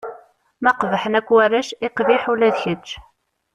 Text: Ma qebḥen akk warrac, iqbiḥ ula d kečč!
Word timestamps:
Ma 0.63 0.71
qebḥen 0.79 1.17
akk 1.19 1.29
warrac, 1.33 1.69
iqbiḥ 1.87 2.21
ula 2.31 2.49
d 2.53 2.55
kečč! 2.61 2.89